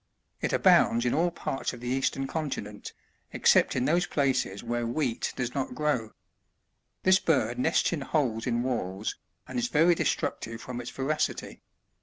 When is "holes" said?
8.01-8.47